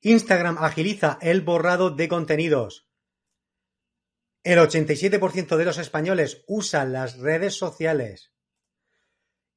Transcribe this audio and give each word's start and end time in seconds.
Instagram 0.00 0.58
agiliza 0.60 1.18
el 1.20 1.40
borrado 1.40 1.90
de 1.90 2.06
contenidos. 2.06 2.86
El 4.44 4.60
87% 4.60 5.56
de 5.56 5.64
los 5.64 5.78
españoles 5.78 6.44
usan 6.46 6.92
las 6.92 7.18
redes 7.18 7.54
sociales. 7.54 8.32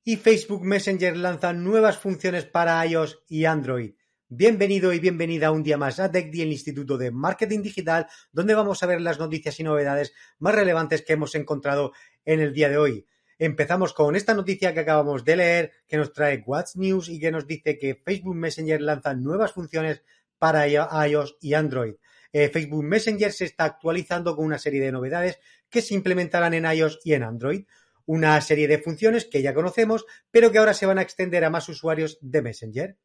Y 0.04 0.16
Facebook 0.16 0.64
Messenger 0.64 1.16
lanza 1.16 1.54
nuevas 1.54 2.00
funciones 2.00 2.46
para 2.46 2.84
iOS 2.88 3.24
y 3.30 3.46
Android. 3.46 3.94
Bienvenido 4.30 4.94
y 4.94 5.00
bienvenida 5.00 5.52
un 5.52 5.62
día 5.62 5.78
más 5.78 6.00
a 6.00 6.12
TechDi, 6.12 6.42
el 6.42 6.54
Instituto 6.54 6.98
de 6.98 7.12
Marketing 7.12 7.62
Digital, 7.62 8.08
donde 8.32 8.56
vamos 8.56 8.82
a 8.82 8.88
ver 8.88 9.00
las 9.00 9.20
noticias 9.20 9.60
y 9.60 9.64
novedades 9.64 10.12
más 10.40 10.56
relevantes 10.56 11.04
que 11.04 11.14
hemos 11.14 11.36
encontrado 11.36 11.92
en 12.26 12.40
el 12.40 12.52
día 12.52 12.70
de 12.70 12.80
hoy. 12.80 13.06
Empezamos 13.38 13.94
con 13.94 14.16
esta 14.16 14.34
noticia 14.34 14.74
que 14.74 14.80
acabamos 14.80 15.24
de 15.24 15.36
leer, 15.36 15.72
que 15.88 15.98
nos 15.98 16.14
trae 16.14 16.44
What's 16.46 16.78
News 16.78 17.10
y 17.10 17.20
que 17.20 17.32
nos 17.32 17.46
dice 17.46 17.78
que 17.78 17.94
Facebook 17.94 18.36
Messenger 18.36 18.82
lanza 18.82 19.14
nuevas 19.14 19.52
funciones 19.52 20.02
para 20.42 20.68
iOS 20.68 21.38
y 21.40 21.54
Android. 21.54 21.94
Eh, 22.34 22.50
Facebook 22.50 22.84
Messenger 22.84 23.32
se 23.32 23.46
está 23.46 23.66
actualizando 23.66 24.36
con 24.36 24.44
una 24.44 24.58
serie 24.58 24.82
de 24.82 24.92
novedades 24.92 25.40
que 25.70 25.84
se 25.84 25.94
implementarán 25.94 26.56
en 26.56 26.66
iOS 26.66 27.00
y 27.04 27.14
en 27.14 27.22
Android. 27.22 27.66
Una 28.08 28.42
serie 28.42 28.68
de 28.68 28.80
funciones 28.80 29.26
que 29.26 29.44
ya 29.44 29.54
conocemos, 29.54 30.04
pero 30.32 30.52
que 30.52 30.58
ahora 30.58 30.74
se 30.74 30.88
van 30.88 30.98
a 30.98 31.04
extender 31.04 31.46
a 31.46 31.52
más 31.52 31.70
usuarios 31.70 32.18
de 32.22 32.42
Messenger. 32.42 32.98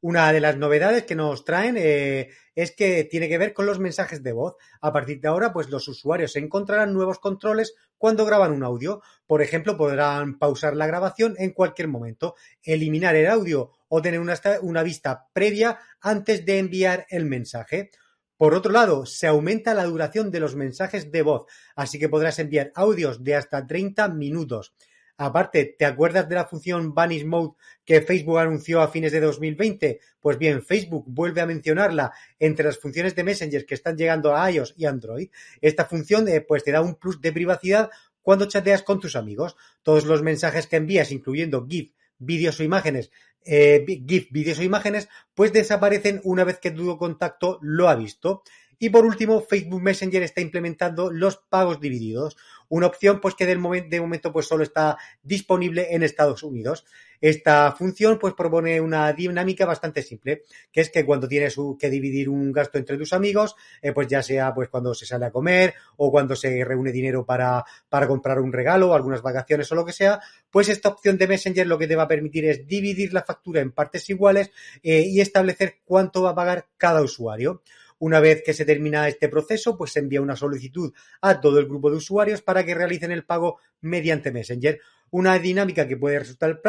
Una 0.00 0.32
de 0.32 0.38
las 0.38 0.56
novedades 0.58 1.02
que 1.02 1.16
nos 1.16 1.44
traen 1.44 1.74
eh, 1.76 2.30
es 2.54 2.70
que 2.70 3.02
tiene 3.02 3.28
que 3.28 3.38
ver 3.38 3.52
con 3.52 3.66
los 3.66 3.80
mensajes 3.80 4.22
de 4.22 4.32
voz. 4.32 4.54
A 4.80 4.92
partir 4.92 5.20
de 5.20 5.26
ahora, 5.26 5.52
pues 5.52 5.68
los 5.68 5.88
usuarios 5.88 6.36
encontrarán 6.36 6.94
nuevos 6.94 7.18
controles 7.18 7.74
cuando 7.98 8.24
graban 8.24 8.52
un 8.52 8.62
audio. 8.62 9.02
Por 9.26 9.42
ejemplo, 9.42 9.76
podrán 9.76 10.38
pausar 10.38 10.76
la 10.76 10.86
grabación 10.86 11.34
en 11.38 11.50
cualquier 11.50 11.88
momento, 11.88 12.36
eliminar 12.62 13.16
el 13.16 13.26
audio 13.26 13.72
o 13.88 14.02
tener 14.02 14.20
una, 14.20 14.34
una 14.62 14.82
vista 14.82 15.28
previa 15.32 15.78
antes 16.00 16.44
de 16.44 16.58
enviar 16.58 17.06
el 17.10 17.24
mensaje. 17.24 17.90
Por 18.36 18.54
otro 18.54 18.72
lado, 18.72 19.06
se 19.06 19.26
aumenta 19.26 19.72
la 19.72 19.84
duración 19.84 20.30
de 20.30 20.40
los 20.40 20.56
mensajes 20.56 21.10
de 21.10 21.22
voz, 21.22 21.46
así 21.74 21.98
que 21.98 22.08
podrás 22.08 22.38
enviar 22.38 22.70
audios 22.74 23.24
de 23.24 23.34
hasta 23.34 23.66
30 23.66 24.08
minutos. 24.08 24.74
Aparte, 25.18 25.74
¿te 25.78 25.86
acuerdas 25.86 26.28
de 26.28 26.34
la 26.34 26.44
función 26.44 26.92
Vanish 26.92 27.24
Mode 27.24 27.54
que 27.86 28.02
Facebook 28.02 28.38
anunció 28.38 28.82
a 28.82 28.88
fines 28.88 29.12
de 29.12 29.20
2020? 29.20 30.00
Pues 30.20 30.36
bien, 30.36 30.62
Facebook 30.62 31.06
vuelve 31.08 31.40
a 31.40 31.46
mencionarla 31.46 32.12
entre 32.38 32.66
las 32.66 32.78
funciones 32.78 33.14
de 33.14 33.24
Messenger 33.24 33.64
que 33.64 33.74
están 33.74 33.96
llegando 33.96 34.36
a 34.36 34.50
iOS 34.50 34.74
y 34.76 34.84
Android. 34.84 35.30
Esta 35.62 35.86
función 35.86 36.28
eh, 36.28 36.42
pues 36.42 36.64
te 36.64 36.72
da 36.72 36.82
un 36.82 36.96
plus 36.96 37.18
de 37.22 37.32
privacidad 37.32 37.90
cuando 38.20 38.46
chateas 38.46 38.82
con 38.82 39.00
tus 39.00 39.16
amigos. 39.16 39.56
Todos 39.82 40.04
los 40.04 40.22
mensajes 40.22 40.66
que 40.66 40.76
envías, 40.76 41.10
incluyendo 41.10 41.66
GIF, 41.66 41.92
vídeos 42.18 42.60
o 42.60 42.64
imágenes, 42.64 43.10
eh, 43.46 43.84
GIF, 43.86 44.28
vídeos 44.30 44.58
o 44.58 44.62
imágenes, 44.62 45.08
pues 45.34 45.52
desaparecen 45.52 46.20
una 46.24 46.44
vez 46.44 46.58
que 46.58 46.70
tu 46.70 46.96
contacto 46.98 47.58
lo 47.62 47.88
ha 47.88 47.94
visto. 47.94 48.42
Y 48.78 48.90
por 48.90 49.04
último, 49.04 49.40
Facebook 49.40 49.82
Messenger 49.82 50.22
está 50.22 50.40
implementando 50.40 51.10
los 51.10 51.36
pagos 51.36 51.80
divididos, 51.80 52.36
una 52.68 52.86
opción 52.86 53.20
pues 53.20 53.34
que 53.34 53.46
de 53.46 53.56
momento 53.56 54.32
pues 54.32 54.46
solo 54.46 54.62
está 54.62 54.98
disponible 55.22 55.94
en 55.94 56.02
Estados 56.02 56.42
Unidos. 56.42 56.84
Esta 57.20 57.72
función 57.72 58.18
pues 58.18 58.34
propone 58.34 58.80
una 58.80 59.12
dinámica 59.12 59.64
bastante 59.64 60.02
simple, 60.02 60.42
que 60.70 60.82
es 60.82 60.90
que 60.90 61.06
cuando 61.06 61.28
tienes 61.28 61.56
que 61.78 61.88
dividir 61.88 62.28
un 62.28 62.52
gasto 62.52 62.78
entre 62.78 62.98
tus 62.98 63.12
amigos, 63.12 63.56
eh, 63.80 63.92
pues 63.92 64.08
ya 64.08 64.22
sea 64.22 64.52
pues 64.52 64.68
cuando 64.68 64.94
se 64.94 65.06
sale 65.06 65.26
a 65.26 65.30
comer 65.30 65.74
o 65.96 66.10
cuando 66.10 66.36
se 66.36 66.64
reúne 66.64 66.92
dinero 66.92 67.24
para, 67.24 67.64
para 67.88 68.06
comprar 68.06 68.40
un 68.40 68.52
regalo, 68.52 68.94
algunas 68.94 69.22
vacaciones 69.22 69.70
o 69.72 69.74
lo 69.74 69.84
que 69.84 69.92
sea, 69.92 70.20
pues 70.50 70.68
esta 70.68 70.90
opción 70.90 71.16
de 71.16 71.28
Messenger 71.28 71.66
lo 71.66 71.78
que 71.78 71.86
te 71.86 71.96
va 71.96 72.04
a 72.04 72.08
permitir 72.08 72.44
es 72.44 72.66
dividir 72.66 73.12
la 73.12 73.22
factura 73.22 73.60
en 73.60 73.72
partes 73.72 74.08
iguales 74.10 74.50
eh, 74.82 75.00
y 75.00 75.20
establecer 75.20 75.78
cuánto 75.84 76.22
va 76.22 76.30
a 76.30 76.34
pagar 76.34 76.66
cada 76.76 77.02
usuario. 77.02 77.62
Una 77.98 78.20
vez 78.20 78.42
que 78.44 78.52
se 78.52 78.64
termina 78.64 79.08
este 79.08 79.28
proceso, 79.28 79.76
pues 79.76 79.92
se 79.92 80.00
envía 80.00 80.20
una 80.20 80.36
solicitud 80.36 80.92
a 81.22 81.40
todo 81.40 81.58
el 81.58 81.66
grupo 81.66 81.90
de 81.90 81.96
usuarios 81.96 82.42
para 82.42 82.64
que 82.64 82.74
realicen 82.74 83.10
el 83.10 83.24
pago 83.24 83.58
mediante 83.80 84.30
Messenger. 84.30 84.80
Una 85.10 85.38
dinámica 85.38 85.86
que 85.86 85.96
puede 85.96 86.18
resultar, 86.18 86.60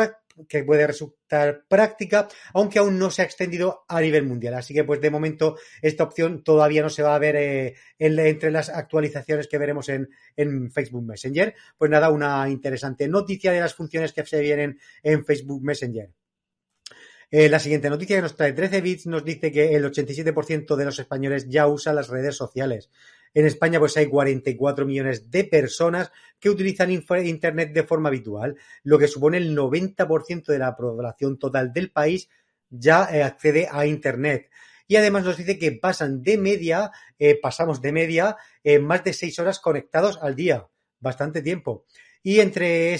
que 0.47 0.63
puede 0.63 0.87
resultar 0.87 1.65
práctica, 1.67 2.27
aunque 2.53 2.79
aún 2.79 2.97
no 2.99 3.09
se 3.09 3.23
ha 3.23 3.25
extendido 3.25 3.83
a 3.87 3.99
nivel 3.99 4.23
mundial. 4.23 4.53
Así 4.53 4.73
que, 4.73 4.83
pues 4.83 5.01
de 5.01 5.09
momento, 5.09 5.57
esta 5.81 6.03
opción 6.03 6.43
todavía 6.43 6.81
no 6.81 6.89
se 6.89 7.03
va 7.03 7.15
a 7.15 7.19
ver 7.19 7.35
eh, 7.35 7.75
entre 7.97 8.51
las 8.51 8.69
actualizaciones 8.69 9.47
que 9.47 9.57
veremos 9.57 9.89
en, 9.89 10.09
en, 10.35 10.71
Facebook 10.71 11.03
Messenger. 11.03 11.55
Pues 11.77 11.91
nada, 11.91 12.09
una 12.09 12.47
interesante 12.49 13.07
noticia 13.07 13.51
de 13.51 13.59
las 13.59 13.73
funciones 13.73 14.13
que 14.13 14.25
se 14.25 14.39
vienen 14.39 14.79
en 15.03 15.25
Facebook 15.25 15.63
Messenger. 15.63 16.11
Eh, 17.29 17.49
la 17.49 17.59
siguiente 17.59 17.89
noticia 17.89 18.15
que 18.15 18.21
nos 18.21 18.37
trae 18.37 18.53
13 18.53 18.79
bits 18.79 19.07
nos 19.07 19.25
dice 19.25 19.51
que 19.51 19.75
el 19.75 19.83
87% 19.83 20.77
de 20.77 20.85
los 20.85 20.97
españoles 20.97 21.47
ya 21.49 21.67
usa 21.67 21.91
las 21.91 22.07
redes 22.07 22.37
sociales. 22.37 22.89
En 23.33 23.45
España 23.45 23.79
pues 23.79 23.97
hay 23.97 24.07
44 24.07 24.85
millones 24.85 25.29
de 25.29 25.43
personas 25.43 26.09
que 26.39 26.49
utilizan 26.49 26.89
Internet 26.89 27.73
de 27.73 27.83
forma 27.83 28.07
habitual, 28.07 28.55
lo 28.83 28.97
que 28.97 29.09
supone 29.09 29.37
el 29.37 29.55
90% 29.57 30.45
de 30.45 30.59
la 30.59 30.77
población 30.77 31.37
total 31.37 31.73
del 31.73 31.91
país 31.91 32.29
ya 32.69 33.09
eh, 33.11 33.23
accede 33.23 33.67
a 33.69 33.85
Internet. 33.85 34.49
Y 34.87 34.95
además 34.95 35.25
nos 35.25 35.35
dice 35.35 35.59
que 35.59 35.73
pasan 35.73 36.23
de 36.23 36.37
media, 36.37 36.91
eh, 37.19 37.37
pasamos 37.41 37.81
de 37.81 37.91
media, 37.91 38.37
más 38.81 39.03
de 39.03 39.11
6 39.11 39.37
horas 39.39 39.59
conectados 39.59 40.17
al 40.21 40.33
día. 40.33 40.65
Bastante 41.01 41.41
tiempo. 41.41 41.85
Y 42.23 42.39
entre, 42.39 42.95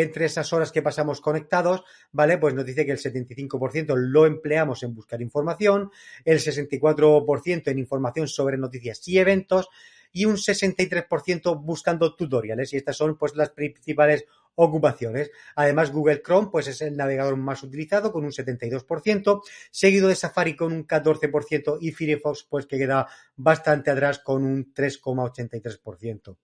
entre 0.00 0.24
esas 0.24 0.52
horas 0.52 0.72
que 0.72 0.82
pasamos 0.82 1.20
conectados, 1.20 1.84
¿vale? 2.12 2.38
Pues 2.38 2.54
nos 2.54 2.64
dice 2.64 2.86
que 2.86 2.92
el 2.92 2.98
75% 2.98 3.94
lo 3.96 4.26
empleamos 4.26 4.82
en 4.82 4.94
buscar 4.94 5.20
información, 5.20 5.90
el 6.24 6.38
64% 6.38 7.68
en 7.68 7.78
información 7.78 8.28
sobre 8.28 8.56
noticias 8.56 9.06
y 9.06 9.18
eventos, 9.18 9.68
y 10.12 10.24
un 10.24 10.36
63% 10.36 11.62
buscando 11.62 12.14
tutoriales. 12.14 12.72
Y 12.72 12.76
estas 12.76 12.96
son 12.96 13.16
pues 13.16 13.34
las 13.36 13.50
principales 13.50 14.24
ocupaciones. 14.54 15.30
Además, 15.54 15.92
Google 15.92 16.20
Chrome 16.22 16.48
pues 16.50 16.66
es 16.66 16.80
el 16.82 16.96
navegador 16.96 17.36
más 17.36 17.62
utilizado 17.62 18.12
con 18.12 18.24
un 18.24 18.32
72%, 18.32 19.42
seguido 19.70 20.08
de 20.08 20.16
Safari 20.16 20.56
con 20.56 20.72
un 20.72 20.86
14% 20.86 21.78
y 21.80 21.92
Firefox 21.92 22.44
pues 22.44 22.66
que 22.66 22.78
queda 22.78 23.06
bastante 23.36 23.90
atrás 23.90 24.18
con 24.18 24.44
un 24.44 24.74
3,83%. 24.74 26.36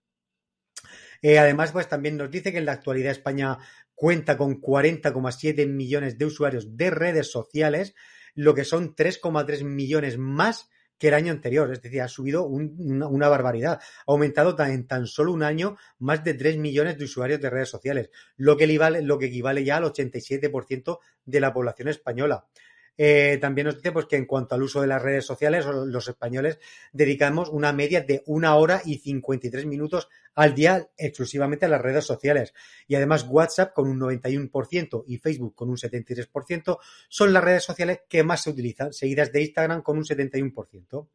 Eh, 1.23 1.39
además, 1.39 1.73
pues 1.73 1.89
también 1.89 2.17
nos 2.17 2.31
dice 2.31 2.53
que 2.53 2.59
en 2.59 2.67
la 2.67 2.73
actualidad 2.73 3.13
España 3.13 3.59
cuenta 3.95 4.37
con 4.37 4.61
40,7 4.61 5.67
millones 5.69 6.19
de 6.19 6.27
usuarios 6.27 6.77
de 6.77 6.91
redes 6.91 7.31
sociales, 7.31 7.95
lo 8.35 8.55
que 8.55 8.65
son 8.65 8.95
3,3 8.95 9.65
millones 9.65 10.19
más 10.19 10.69
que 10.99 11.09
el 11.09 11.15
año 11.15 11.33
anterior, 11.33 11.71
es 11.73 11.83
decir, 11.83 12.03
ha 12.03 12.09
subido 12.09 12.45
una, 12.45 13.29
barbaridad. 13.29 13.81
Ha 13.81 14.13
aumentado 14.13 14.57
en 14.65 14.87
tan 14.87 15.07
solo 15.07 15.33
un 15.33 15.43
año 15.43 15.77
más 15.99 16.23
de 16.23 16.35
3 16.35 16.57
millones 16.59 16.99
de 16.99 17.05
usuarios 17.05 17.41
de 17.41 17.51
redes 17.51 17.69
sociales, 17.69 18.11
lo 18.37 18.57
que, 18.57 18.65
equivale, 18.65 19.03
lo 19.03 19.19
que 19.19 19.27
equivale 19.27 19.65
ya 19.65 19.77
al 19.77 19.85
87% 19.85 20.99
de 21.25 21.41
la 21.41 21.53
población 21.53 21.89
española. 21.89 22.47
Eh, 22.97 23.39
también 23.41 23.67
nos 23.67 23.77
dice 23.77 23.93
pues, 23.93 24.07
que 24.07 24.17
en 24.17 24.27
cuanto 24.27 24.55
al 24.55 24.63
uso 24.63 24.81
de 24.81 24.87
las 24.87 25.03
redes 25.03 25.27
sociales, 25.27 25.67
los 25.67 26.09
españoles 26.09 26.59
dedicamos 26.93 27.49
una 27.49 27.73
media 27.73 28.03
de 28.03 28.23
una 28.27 28.55
hora 28.57 28.83
y 28.85 28.99
53 28.99 29.67
minutos 29.67 30.09
al 30.35 30.55
día 30.55 30.89
exclusivamente 30.97 31.67
a 31.67 31.69
las 31.69 31.81
redes 31.81 32.05
sociales. 32.05 32.55
Y 32.87 32.95
además 32.95 33.27
WhatsApp 33.29 33.73
con 33.73 33.89
un 33.89 33.99
91% 33.99 35.05
y 35.07 35.19
Facebook 35.19 35.55
con 35.55 35.71
un 35.71 35.77
73% 35.77 36.79
son 37.09 37.33
las 37.33 37.45
redes 37.45 37.65
sociales 37.65 38.01
que 38.09 38.23
más 38.23 38.43
se 38.43 38.51
utilizan, 38.51 38.93
seguidas 38.93 39.33
de 39.33 39.43
Instagram 39.43 39.83
con 39.83 39.99
un 39.99 40.05
71%. 40.05 41.09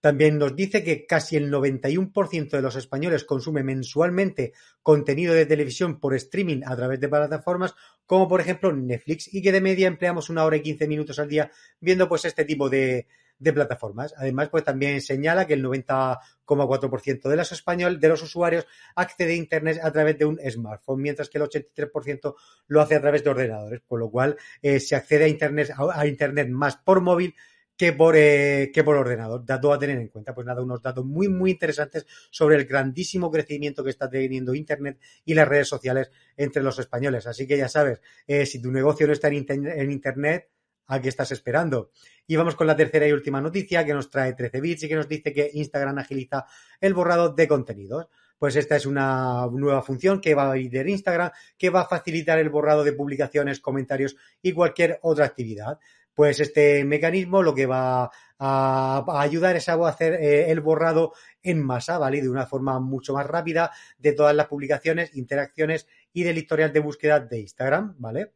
También 0.00 0.38
nos 0.38 0.56
dice 0.56 0.82
que 0.82 1.06
casi 1.06 1.36
el 1.36 1.52
91% 1.52 2.50
de 2.50 2.62
los 2.62 2.76
españoles 2.76 3.24
consume 3.24 3.62
mensualmente 3.62 4.52
contenido 4.82 5.34
de 5.34 5.46
televisión 5.46 6.00
por 6.00 6.14
streaming 6.14 6.62
a 6.64 6.74
través 6.74 7.00
de 7.00 7.08
plataformas 7.08 7.74
como 8.10 8.26
por 8.26 8.40
ejemplo 8.40 8.72
Netflix 8.72 9.32
y 9.32 9.40
que 9.40 9.52
de 9.52 9.60
media 9.60 9.86
empleamos 9.86 10.30
una 10.30 10.44
hora 10.44 10.56
y 10.56 10.62
15 10.62 10.88
minutos 10.88 11.20
al 11.20 11.28
día 11.28 11.48
viendo 11.78 12.08
pues 12.08 12.24
este 12.24 12.44
tipo 12.44 12.68
de, 12.68 13.06
plataformas. 13.38 14.12
Además, 14.18 14.48
pues 14.48 14.64
también 14.64 15.00
señala 15.00 15.46
que 15.46 15.54
el 15.54 15.64
90,4% 15.64 17.28
de 17.28 17.36
los 17.36 17.52
españoles, 17.52 18.00
de 18.00 18.08
los 18.08 18.20
usuarios, 18.20 18.66
accede 18.96 19.34
a 19.34 19.36
Internet 19.36 19.78
a 19.80 19.92
través 19.92 20.18
de 20.18 20.24
un 20.24 20.40
smartphone, 20.50 21.00
mientras 21.00 21.30
que 21.30 21.38
el 21.38 21.44
83% 21.44 22.34
lo 22.66 22.80
hace 22.80 22.96
a 22.96 23.00
través 23.00 23.22
de 23.22 23.30
ordenadores, 23.30 23.80
con 23.86 24.00
lo 24.00 24.10
cual 24.10 24.36
eh, 24.60 24.80
se 24.80 24.96
accede 24.96 25.26
a 25.26 25.28
Internet, 25.28 25.70
a 25.78 26.04
Internet 26.04 26.48
más 26.48 26.78
por 26.78 27.00
móvil 27.00 27.34
que 27.80 27.94
por, 27.94 28.14
eh, 28.14 28.70
que 28.74 28.84
por 28.84 28.94
ordenador. 28.94 29.42
Dato 29.42 29.72
a 29.72 29.78
tener 29.78 29.96
en 29.96 30.08
cuenta. 30.08 30.34
Pues 30.34 30.46
nada, 30.46 30.60
unos 30.60 30.82
datos 30.82 31.02
muy, 31.02 31.28
muy 31.28 31.52
interesantes 31.52 32.04
sobre 32.30 32.56
el 32.56 32.66
grandísimo 32.66 33.30
crecimiento 33.30 33.82
que 33.82 33.88
está 33.88 34.10
teniendo 34.10 34.54
Internet 34.54 34.98
y 35.24 35.32
las 35.32 35.48
redes 35.48 35.68
sociales 35.68 36.10
entre 36.36 36.62
los 36.62 36.78
españoles. 36.78 37.26
Así 37.26 37.46
que 37.46 37.56
ya 37.56 37.70
sabes, 37.70 38.02
eh, 38.26 38.44
si 38.44 38.60
tu 38.60 38.70
negocio 38.70 39.06
no 39.06 39.14
está 39.14 39.28
en, 39.28 39.46
en 39.48 39.90
Internet, 39.90 40.50
¿a 40.88 41.00
qué 41.00 41.08
estás 41.08 41.32
esperando? 41.32 41.90
Y 42.26 42.36
vamos 42.36 42.54
con 42.54 42.66
la 42.66 42.76
tercera 42.76 43.08
y 43.08 43.12
última 43.12 43.40
noticia 43.40 43.82
que 43.82 43.94
nos 43.94 44.10
trae 44.10 44.34
13 44.34 44.60
bits 44.60 44.82
y 44.82 44.88
que 44.88 44.96
nos 44.96 45.08
dice 45.08 45.32
que 45.32 45.50
Instagram 45.54 45.96
agiliza 46.00 46.44
el 46.82 46.92
borrado 46.92 47.30
de 47.30 47.48
contenidos 47.48 48.08
pues 48.40 48.56
esta 48.56 48.74
es 48.74 48.86
una 48.86 49.46
nueva 49.52 49.82
función 49.82 50.18
que 50.18 50.34
va 50.34 50.50
a 50.50 50.56
ir 50.56 50.70
de 50.70 50.90
Instagram, 50.90 51.30
que 51.58 51.68
va 51.68 51.82
a 51.82 51.88
facilitar 51.88 52.38
el 52.38 52.48
borrado 52.48 52.82
de 52.82 52.94
publicaciones, 52.94 53.60
comentarios 53.60 54.16
y 54.40 54.52
cualquier 54.52 54.98
otra 55.02 55.26
actividad 55.26 55.78
Pues 56.20 56.38
este 56.38 56.84
mecanismo 56.84 57.42
lo 57.42 57.54
que 57.54 57.64
va 57.64 58.10
a, 58.38 59.22
ayudar 59.22 59.56
es 59.56 59.70
a 59.70 59.88
hacer 59.88 60.12
eh, 60.20 60.50
el 60.50 60.60
borrado 60.60 61.14
en 61.42 61.64
masa, 61.64 61.96
¿vale? 61.96 62.20
De 62.20 62.28
una 62.28 62.44
forma 62.44 62.78
mucho 62.78 63.14
más 63.14 63.26
rápida 63.26 63.70
de 63.96 64.12
todas 64.12 64.36
las 64.36 64.46
publicaciones, 64.46 65.16
interacciones 65.16 65.86
y 66.12 66.24
del 66.24 66.36
historial 66.36 66.74
de 66.74 66.80
búsqueda 66.80 67.20
de 67.20 67.40
Instagram, 67.40 67.94
¿vale? 67.96 68.32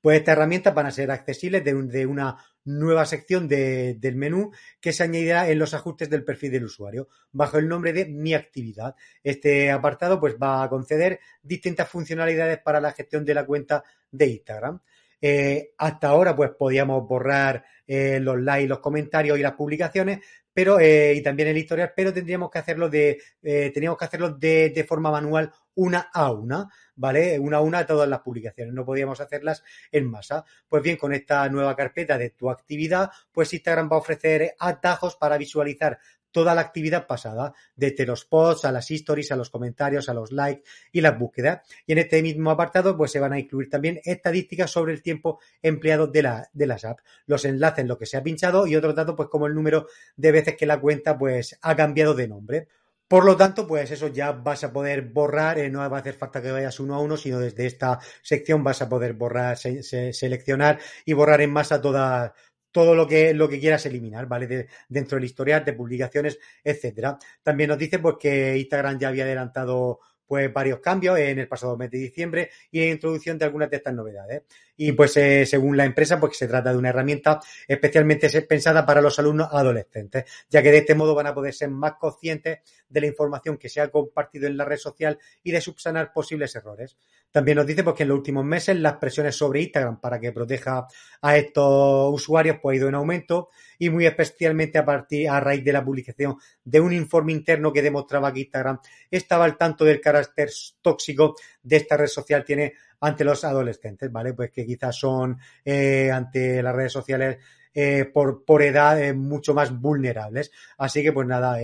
Pues 0.00 0.18
estas 0.18 0.32
herramientas 0.32 0.74
van 0.74 0.86
a 0.86 0.90
ser 0.90 1.12
accesibles 1.12 1.62
de, 1.62 2.04
una 2.04 2.36
nueva 2.64 3.06
sección 3.06 3.46
del 3.46 4.16
menú 4.16 4.50
que 4.80 4.92
se 4.92 5.04
añadirá 5.04 5.48
en 5.48 5.60
los 5.60 5.74
ajustes 5.74 6.10
del 6.10 6.24
perfil 6.24 6.50
del 6.50 6.64
usuario 6.64 7.10
bajo 7.30 7.58
el 7.58 7.68
nombre 7.68 7.92
de 7.92 8.06
Mi 8.06 8.34
actividad. 8.34 8.96
Este 9.22 9.70
apartado 9.70 10.18
pues 10.18 10.34
va 10.34 10.64
a 10.64 10.68
conceder 10.68 11.20
distintas 11.44 11.88
funcionalidades 11.88 12.58
para 12.58 12.80
la 12.80 12.90
gestión 12.90 13.24
de 13.24 13.34
la 13.34 13.46
cuenta 13.46 13.84
de 14.10 14.26
Instagram. 14.26 14.80
Eh, 15.20 15.72
hasta 15.78 16.08
ahora 16.08 16.36
pues 16.36 16.50
podíamos 16.50 17.06
borrar 17.06 17.64
eh, 17.86 18.20
los 18.20 18.40
likes, 18.40 18.68
los 18.68 18.78
comentarios 18.78 19.38
y 19.38 19.42
las 19.42 19.54
publicaciones, 19.54 20.20
pero 20.52 20.78
eh, 20.80 21.14
y 21.14 21.22
también 21.22 21.48
el 21.48 21.58
historial, 21.58 21.92
pero 21.94 22.12
tendríamos 22.12 22.50
que 22.50 22.58
hacerlo 22.58 22.88
de 22.88 23.20
teníamos 23.40 23.98
que 23.98 24.04
hacerlo 24.04 24.30
de, 24.30 24.70
de 24.70 24.84
forma 24.84 25.10
manual 25.10 25.52
una 25.74 26.10
a 26.12 26.32
una. 26.32 26.68
¿vale? 26.98 27.38
Una 27.38 27.58
a 27.58 27.60
una 27.60 27.86
todas 27.86 28.08
las 28.08 28.20
publicaciones, 28.20 28.74
no 28.74 28.84
podíamos 28.84 29.20
hacerlas 29.20 29.62
en 29.92 30.10
masa. 30.10 30.44
Pues 30.68 30.82
bien, 30.82 30.96
con 30.96 31.14
esta 31.14 31.48
nueva 31.48 31.76
carpeta 31.76 32.18
de 32.18 32.30
tu 32.30 32.50
actividad, 32.50 33.10
pues 33.32 33.52
Instagram 33.54 33.88
va 33.90 33.96
a 33.96 34.00
ofrecer 34.00 34.54
atajos 34.58 35.16
para 35.16 35.38
visualizar 35.38 35.98
toda 36.30 36.54
la 36.54 36.60
actividad 36.60 37.06
pasada, 37.06 37.52
desde 37.76 38.06
los 38.06 38.24
posts 38.24 38.64
a 38.64 38.72
las 38.72 38.90
stories, 38.90 39.32
a 39.32 39.36
los 39.36 39.50
comentarios, 39.50 40.08
a 40.08 40.14
los 40.14 40.32
likes 40.32 40.62
y 40.92 41.00
las 41.00 41.18
búsquedas. 41.18 41.60
Y 41.86 41.92
en 41.92 41.98
este 41.98 42.22
mismo 42.22 42.50
apartado, 42.50 42.96
pues 42.96 43.10
se 43.10 43.20
van 43.20 43.32
a 43.32 43.38
incluir 43.38 43.70
también 43.70 44.00
estadísticas 44.04 44.70
sobre 44.70 44.92
el 44.92 45.02
tiempo 45.02 45.40
empleado 45.62 46.06
de, 46.06 46.22
la, 46.22 46.48
de 46.52 46.66
las 46.66 46.84
apps, 46.84 47.02
los 47.26 47.44
enlaces 47.44 47.80
en 47.80 47.88
lo 47.88 47.98
que 47.98 48.06
se 48.06 48.16
ha 48.16 48.22
pinchado 48.22 48.66
y 48.66 48.76
otros 48.76 48.94
datos, 48.94 49.14
pues 49.16 49.28
como 49.28 49.46
el 49.46 49.54
número 49.54 49.86
de 50.16 50.32
veces 50.32 50.56
que 50.56 50.66
la 50.66 50.80
cuenta, 50.80 51.16
pues 51.16 51.58
ha 51.60 51.76
cambiado 51.76 52.14
de 52.14 52.28
nombre. 52.28 52.68
Por 53.08 53.24
lo 53.24 53.38
tanto, 53.38 53.66
pues 53.66 53.90
eso 53.90 54.08
ya 54.08 54.32
vas 54.32 54.64
a 54.64 54.72
poder 54.72 55.00
borrar, 55.00 55.58
eh, 55.58 55.70
no 55.70 55.78
va 55.78 55.96
a 55.96 56.00
hacer 56.00 56.12
falta 56.12 56.42
que 56.42 56.52
vayas 56.52 56.78
uno 56.78 56.94
a 56.94 57.00
uno, 57.00 57.16
sino 57.16 57.40
desde 57.40 57.64
esta 57.64 57.98
sección 58.20 58.62
vas 58.62 58.82
a 58.82 58.88
poder 58.90 59.14
borrar, 59.14 59.56
seleccionar 59.56 60.78
y 61.06 61.14
borrar 61.14 61.40
en 61.40 61.50
masa 61.50 61.80
toda, 61.80 62.34
todo 62.70 62.94
lo 62.94 63.06
que, 63.06 63.34
lo 63.34 63.48
que 63.48 63.60
quieras 63.60 63.86
eliminar, 63.86 64.26
¿vale? 64.26 64.68
dentro 64.88 65.16
del 65.16 65.24
historial, 65.24 65.64
de 65.64 65.72
publicaciones, 65.72 66.38
etcétera. 66.62 67.18
También 67.42 67.68
nos 67.70 67.78
dice 67.78 67.98
pues 67.98 68.16
que 68.20 68.56
Instagram 68.58 68.98
ya 68.98 69.08
había 69.08 69.24
adelantado 69.24 70.00
pues 70.28 70.52
varios 70.52 70.78
cambios 70.80 71.18
en 71.18 71.38
el 71.38 71.48
pasado 71.48 71.76
mes 71.76 71.90
de 71.90 71.98
diciembre 71.98 72.50
y 72.70 72.80
la 72.80 72.86
introducción 72.92 73.38
de 73.38 73.46
algunas 73.46 73.70
de 73.70 73.78
estas 73.78 73.94
novedades. 73.94 74.42
Y 74.76 74.92
pues 74.92 75.16
eh, 75.16 75.44
según 75.46 75.76
la 75.76 75.86
empresa, 75.86 76.20
pues 76.20 76.36
se 76.36 76.46
trata 76.46 76.70
de 76.70 76.78
una 76.78 76.90
herramienta 76.90 77.40
especialmente 77.66 78.28
pensada 78.42 78.86
para 78.86 79.00
los 79.00 79.18
alumnos 79.18 79.48
adolescentes, 79.50 80.24
ya 80.48 80.62
que 80.62 80.70
de 80.70 80.78
este 80.78 80.94
modo 80.94 81.14
van 81.14 81.26
a 81.26 81.34
poder 81.34 81.54
ser 81.54 81.70
más 81.70 81.94
conscientes 81.98 82.60
de 82.88 83.00
la 83.00 83.06
información 83.06 83.56
que 83.56 83.68
se 83.68 83.80
ha 83.80 83.88
compartido 83.88 84.46
en 84.46 84.56
la 84.56 84.64
red 84.64 84.76
social 84.76 85.18
y 85.42 85.50
de 85.50 85.60
subsanar 85.60 86.12
posibles 86.12 86.54
errores. 86.54 86.96
También 87.30 87.56
nos 87.56 87.66
dice 87.66 87.82
pues, 87.82 87.96
que 87.96 88.04
en 88.04 88.10
los 88.10 88.18
últimos 88.18 88.44
meses 88.44 88.76
las 88.76 88.94
presiones 88.94 89.34
sobre 89.34 89.62
Instagram 89.62 90.00
para 90.00 90.20
que 90.20 90.32
proteja 90.32 90.86
a 91.22 91.36
estos 91.36 92.14
usuarios 92.14 92.58
pues, 92.62 92.74
ha 92.74 92.76
ido 92.76 92.88
en 92.88 92.94
aumento 92.94 93.48
y 93.78 93.90
muy 93.90 94.06
especialmente 94.06 94.78
a 94.78 94.84
partir 94.84 95.28
a 95.28 95.40
raíz 95.40 95.64
de 95.64 95.72
la 95.72 95.84
publicación 95.84 96.36
de 96.64 96.80
un 96.80 96.92
informe 96.92 97.32
interno 97.32 97.72
que 97.72 97.82
demostraba 97.82 98.32
que 98.32 98.40
Instagram 98.40 98.80
estaba 99.10 99.44
al 99.44 99.56
tanto 99.56 99.84
del 99.84 100.00
carácter 100.00 100.50
tóxico 100.82 101.36
de 101.62 101.76
esta 101.76 101.96
red 101.96 102.08
social 102.08 102.44
tiene 102.44 102.74
ante 103.00 103.24
los 103.24 103.44
adolescentes, 103.44 104.10
¿vale? 104.10 104.34
Pues 104.34 104.50
que 104.50 104.66
quizás 104.66 104.96
son 104.96 105.38
eh, 105.64 106.10
ante 106.10 106.62
las 106.62 106.74
redes 106.74 106.92
sociales 106.92 107.38
eh, 107.72 108.10
por, 108.12 108.44
por 108.44 108.62
edad 108.62 109.00
eh, 109.00 109.12
mucho 109.12 109.54
más 109.54 109.70
vulnerables. 109.78 110.50
Así 110.78 111.02
que 111.02 111.12
pues 111.12 111.26
nada, 111.26 111.58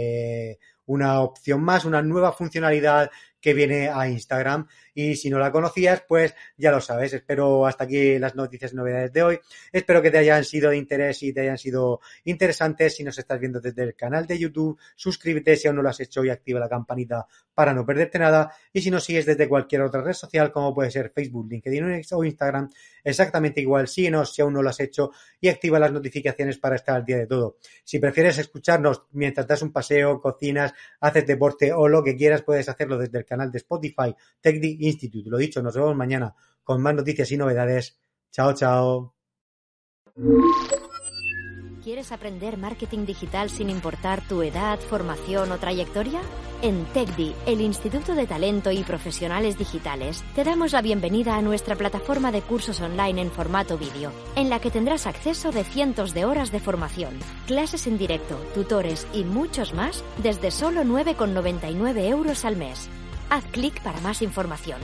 una 0.86 1.20
opción 1.20 1.62
más, 1.62 1.84
una 1.84 2.02
nueva 2.02 2.32
funcionalidad 2.32 3.10
que 3.44 3.52
viene 3.52 3.90
a 3.90 4.08
Instagram. 4.08 4.66
Y 4.94 5.16
si 5.16 5.28
no 5.28 5.38
la 5.38 5.52
conocías, 5.52 6.02
pues 6.08 6.34
ya 6.56 6.70
lo 6.70 6.80
sabes. 6.80 7.12
Espero 7.12 7.66
hasta 7.66 7.84
aquí 7.84 8.18
las 8.18 8.34
noticias 8.34 8.72
y 8.72 8.76
novedades 8.76 9.12
de 9.12 9.22
hoy. 9.22 9.40
Espero 9.70 10.00
que 10.00 10.10
te 10.10 10.16
hayan 10.16 10.44
sido 10.44 10.70
de 10.70 10.78
interés 10.78 11.22
y 11.22 11.30
te 11.34 11.42
hayan 11.42 11.58
sido 11.58 12.00
interesantes. 12.24 12.96
Si 12.96 13.04
nos 13.04 13.18
estás 13.18 13.38
viendo 13.38 13.60
desde 13.60 13.82
el 13.82 13.94
canal 13.94 14.26
de 14.26 14.38
YouTube, 14.38 14.78
suscríbete 14.96 15.58
si 15.58 15.68
aún 15.68 15.76
no 15.76 15.82
lo 15.82 15.90
has 15.90 16.00
hecho 16.00 16.24
y 16.24 16.30
activa 16.30 16.58
la 16.58 16.70
campanita 16.70 17.26
para 17.52 17.74
no 17.74 17.84
perderte 17.84 18.18
nada. 18.18 18.50
Y 18.72 18.80
si 18.80 18.90
nos 18.90 19.04
sigues 19.04 19.26
desde 19.26 19.46
cualquier 19.46 19.82
otra 19.82 20.00
red 20.00 20.14
social, 20.14 20.50
como 20.50 20.72
puede 20.72 20.90
ser 20.90 21.12
Facebook, 21.14 21.46
LinkedIn 21.50 22.02
o 22.12 22.24
Instagram, 22.24 22.70
exactamente 23.04 23.60
igual. 23.60 23.86
Síguenos 23.86 24.34
si 24.34 24.42
aún 24.42 24.54
no 24.54 24.62
lo 24.62 24.70
has 24.70 24.80
hecho 24.80 25.12
y 25.40 25.48
activa 25.48 25.78
las 25.78 25.92
notificaciones 25.92 26.58
para 26.58 26.76
estar 26.76 26.96
al 26.96 27.04
día 27.04 27.18
de 27.18 27.26
todo. 27.26 27.58
Si 27.84 27.98
prefieres 27.98 28.38
escucharnos 28.38 29.02
mientras 29.12 29.46
das 29.46 29.62
un 29.62 29.72
paseo, 29.72 30.20
cocinas, 30.20 30.72
haces 31.00 31.26
deporte 31.26 31.72
o 31.72 31.86
lo 31.86 32.02
que 32.02 32.16
quieras, 32.16 32.42
puedes 32.42 32.68
hacerlo 32.68 32.98
desde 32.98 33.18
el 33.18 33.24
canal 33.24 33.52
de 33.52 33.58
Spotify 33.58 34.14
TechDi 34.40 34.78
Institute. 34.80 35.30
Lo 35.30 35.38
dicho, 35.38 35.62
nos 35.62 35.74
vemos 35.76 35.94
mañana 35.94 36.34
con 36.62 36.82
más 36.82 36.94
noticias 36.94 37.30
y 37.30 37.36
novedades. 37.36 37.98
Chao, 38.32 38.54
chao. 38.54 39.14
¿Quieres 41.84 42.12
aprender 42.12 42.56
marketing 42.56 43.04
digital 43.04 43.50
sin 43.50 43.68
importar 43.68 44.26
tu 44.26 44.40
edad, 44.40 44.78
formación 44.78 45.52
o 45.52 45.58
trayectoria? 45.58 46.22
En 46.62 46.86
TechDi, 46.86 47.34
el 47.44 47.60
Instituto 47.60 48.14
de 48.14 48.26
Talento 48.26 48.70
y 48.70 48.82
Profesionales 48.84 49.58
Digitales, 49.58 50.24
te 50.34 50.44
damos 50.44 50.72
la 50.72 50.80
bienvenida 50.80 51.36
a 51.36 51.42
nuestra 51.42 51.76
plataforma 51.76 52.32
de 52.32 52.40
cursos 52.40 52.80
online 52.80 53.20
en 53.20 53.30
formato 53.30 53.76
vídeo, 53.76 54.12
en 54.34 54.48
la 54.48 54.60
que 54.60 54.70
tendrás 54.70 55.06
acceso 55.06 55.50
de 55.50 55.62
cientos 55.62 56.14
de 56.14 56.24
horas 56.24 56.50
de 56.52 56.60
formación, 56.60 57.18
clases 57.46 57.86
en 57.86 57.98
directo, 57.98 58.36
tutores 58.54 59.06
y 59.12 59.24
muchos 59.24 59.74
más 59.74 60.02
desde 60.22 60.50
solo 60.52 60.84
9,99 60.84 62.08
euros 62.08 62.46
al 62.46 62.56
mes. 62.56 62.88
Haz 63.28 63.44
clic 63.52 63.82
para 63.82 64.00
más 64.00 64.22
información. 64.22 64.80